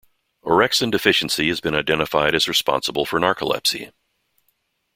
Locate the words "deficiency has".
0.89-1.61